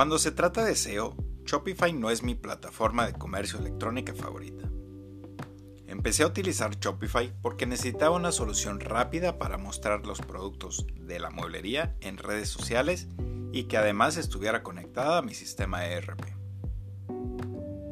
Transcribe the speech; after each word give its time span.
Cuando 0.00 0.18
se 0.18 0.30
trata 0.30 0.64
de 0.64 0.76
SEO, 0.76 1.14
Shopify 1.44 1.92
no 1.92 2.08
es 2.08 2.22
mi 2.22 2.34
plataforma 2.34 3.04
de 3.04 3.12
comercio 3.12 3.58
electrónica 3.58 4.14
favorita. 4.14 4.66
Empecé 5.86 6.22
a 6.22 6.26
utilizar 6.26 6.78
Shopify 6.80 7.34
porque 7.42 7.66
necesitaba 7.66 8.16
una 8.16 8.32
solución 8.32 8.80
rápida 8.80 9.38
para 9.38 9.58
mostrar 9.58 10.06
los 10.06 10.22
productos 10.22 10.86
de 10.94 11.18
la 11.18 11.28
mueblería 11.28 11.96
en 12.00 12.16
redes 12.16 12.48
sociales 12.48 13.08
y 13.52 13.64
que 13.64 13.76
además 13.76 14.16
estuviera 14.16 14.62
conectada 14.62 15.18
a 15.18 15.22
mi 15.22 15.34
sistema 15.34 15.84
ERP. 15.84 16.22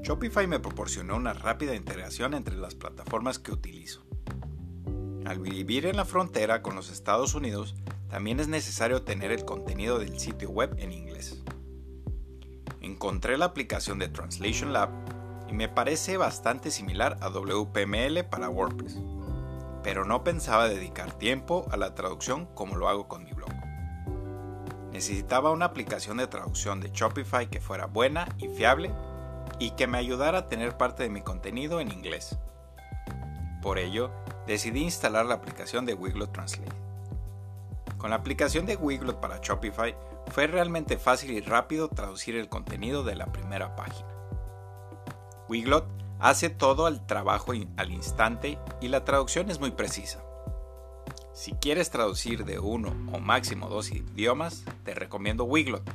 Shopify 0.02 0.46
me 0.46 0.60
proporcionó 0.60 1.14
una 1.14 1.34
rápida 1.34 1.74
integración 1.74 2.32
entre 2.32 2.56
las 2.56 2.74
plataformas 2.74 3.38
que 3.38 3.52
utilizo. 3.52 4.06
Al 5.26 5.40
vivir 5.40 5.84
en 5.84 5.98
la 5.98 6.06
frontera 6.06 6.62
con 6.62 6.74
los 6.74 6.90
Estados 6.90 7.34
Unidos, 7.34 7.74
también 8.08 8.40
es 8.40 8.48
necesario 8.48 9.02
tener 9.02 9.30
el 9.30 9.44
contenido 9.44 9.98
del 9.98 10.18
sitio 10.18 10.48
web 10.48 10.74
en 10.78 10.92
inglés. 10.92 11.42
Encontré 12.88 13.36
la 13.36 13.44
aplicación 13.44 13.98
de 13.98 14.08
Translation 14.08 14.72
Lab 14.72 14.88
y 15.46 15.52
me 15.52 15.68
parece 15.68 16.16
bastante 16.16 16.70
similar 16.70 17.18
a 17.20 17.28
WPML 17.28 18.24
para 18.24 18.48
WordPress, 18.48 18.98
pero 19.82 20.06
no 20.06 20.24
pensaba 20.24 20.70
dedicar 20.70 21.12
tiempo 21.12 21.66
a 21.70 21.76
la 21.76 21.94
traducción 21.94 22.46
como 22.54 22.76
lo 22.76 22.88
hago 22.88 23.06
con 23.06 23.24
mi 23.24 23.32
blog. 23.32 23.52
Necesitaba 24.90 25.50
una 25.50 25.66
aplicación 25.66 26.16
de 26.16 26.28
traducción 26.28 26.80
de 26.80 26.90
Shopify 26.90 27.50
que 27.50 27.60
fuera 27.60 27.84
buena 27.84 28.26
y 28.38 28.48
fiable 28.48 28.90
y 29.58 29.72
que 29.72 29.86
me 29.86 29.98
ayudara 29.98 30.38
a 30.38 30.48
tener 30.48 30.78
parte 30.78 31.02
de 31.02 31.10
mi 31.10 31.20
contenido 31.20 31.80
en 31.80 31.92
inglés. 31.92 32.38
Por 33.60 33.78
ello, 33.78 34.10
decidí 34.46 34.82
instalar 34.82 35.26
la 35.26 35.34
aplicación 35.34 35.84
de 35.84 35.92
Wiglot 35.92 36.32
Translate. 36.32 36.87
Con 37.98 38.10
la 38.10 38.16
aplicación 38.16 38.64
de 38.64 38.76
Wiglot 38.76 39.20
para 39.20 39.40
Shopify 39.42 39.94
fue 40.28 40.46
realmente 40.46 40.98
fácil 40.98 41.32
y 41.32 41.40
rápido 41.40 41.88
traducir 41.88 42.36
el 42.36 42.48
contenido 42.48 43.02
de 43.02 43.16
la 43.16 43.26
primera 43.32 43.74
página. 43.74 44.08
Wiglot 45.48 45.86
hace 46.20 46.48
todo 46.48 46.88
el 46.88 47.04
trabajo 47.04 47.52
al 47.76 47.92
instante 47.92 48.58
y 48.80 48.88
la 48.88 49.04
traducción 49.04 49.50
es 49.50 49.58
muy 49.58 49.72
precisa. 49.72 50.22
Si 51.32 51.52
quieres 51.52 51.90
traducir 51.90 52.44
de 52.44 52.58
uno 52.58 52.90
o 53.12 53.20
máximo 53.20 53.68
dos 53.68 53.90
idiomas, 53.90 54.64
te 54.84 54.94
recomiendo 54.94 55.44
Wiglot, 55.44 55.88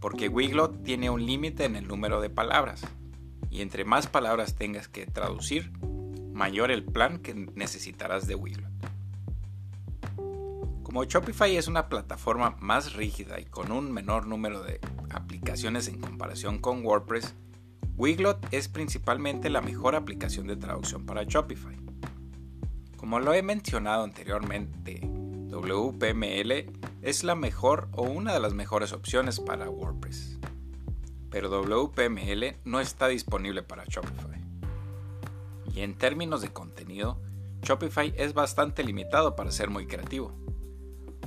porque 0.00 0.28
Wiglot 0.28 0.82
tiene 0.82 1.10
un 1.10 1.24
límite 1.24 1.64
en 1.64 1.76
el 1.76 1.86
número 1.86 2.20
de 2.20 2.30
palabras, 2.30 2.82
y 3.50 3.62
entre 3.62 3.84
más 3.84 4.08
palabras 4.08 4.56
tengas 4.56 4.88
que 4.88 5.06
traducir, 5.06 5.72
mayor 6.32 6.72
el 6.72 6.84
plan 6.84 7.18
que 7.18 7.34
necesitarás 7.34 8.26
de 8.26 8.34
Wiglot. 8.34 8.73
Como 10.94 11.06
Shopify 11.06 11.56
es 11.56 11.66
una 11.66 11.88
plataforma 11.88 12.56
más 12.60 12.92
rígida 12.92 13.40
y 13.40 13.46
con 13.46 13.72
un 13.72 13.90
menor 13.90 14.28
número 14.28 14.62
de 14.62 14.78
aplicaciones 15.10 15.88
en 15.88 16.00
comparación 16.00 16.60
con 16.60 16.86
WordPress, 16.86 17.34
Wiglot 17.96 18.46
es 18.52 18.68
principalmente 18.68 19.50
la 19.50 19.60
mejor 19.60 19.96
aplicación 19.96 20.46
de 20.46 20.54
traducción 20.54 21.04
para 21.04 21.24
Shopify. 21.24 21.76
Como 22.96 23.18
lo 23.18 23.34
he 23.34 23.42
mencionado 23.42 24.04
anteriormente, 24.04 25.00
WPML 25.02 26.52
es 27.02 27.24
la 27.24 27.34
mejor 27.34 27.88
o 27.90 28.02
una 28.02 28.32
de 28.32 28.38
las 28.38 28.54
mejores 28.54 28.92
opciones 28.92 29.40
para 29.40 29.68
WordPress. 29.68 30.38
Pero 31.28 31.48
WPML 31.48 32.58
no 32.64 32.78
está 32.78 33.08
disponible 33.08 33.64
para 33.64 33.82
Shopify. 33.84 34.40
Y 35.74 35.80
en 35.80 35.96
términos 35.96 36.40
de 36.40 36.52
contenido, 36.52 37.20
Shopify 37.62 38.14
es 38.16 38.32
bastante 38.32 38.84
limitado 38.84 39.34
para 39.34 39.50
ser 39.50 39.70
muy 39.70 39.88
creativo. 39.88 40.43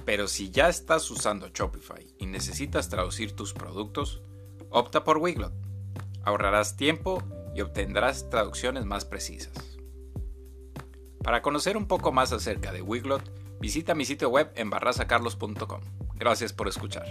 Pero 0.08 0.30
si 0.30 0.52
ya 0.52 0.70
estás 0.70 1.12
usando 1.12 1.50
Shopify 1.50 2.08
y 2.18 2.28
necesitas 2.28 2.88
traducir 2.88 3.34
tus 3.36 3.54
productos, 3.54 4.22
opta 4.70 5.04
por 5.04 5.18
Wiglot 5.18 5.52
ahorrarás 6.24 6.78
tiempo 6.78 7.22
y 7.54 7.60
obtendrás 7.60 8.30
traducciones 8.30 8.86
más 8.86 9.04
precisas. 9.04 9.78
Para 11.22 11.42
conocer 11.42 11.76
un 11.76 11.88
poco 11.88 12.14
más 12.14 12.32
acerca 12.32 12.72
de 12.72 12.82
Wiglot, 12.82 13.22
visita 13.60 13.96
mi 13.96 14.06
sitio 14.06 14.30
web 14.30 14.50
en 14.56 14.70
barrasacarlos.com. 14.70 15.82
Gracias 16.16 16.54
por 16.54 16.70
escuchar. 16.70 17.06